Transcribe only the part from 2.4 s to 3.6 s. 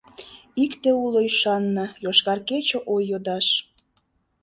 кече» ой йодаш!